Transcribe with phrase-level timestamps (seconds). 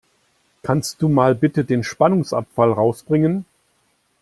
[0.63, 3.45] Kannst du mal bitte den Spannungsabfall rausbringen?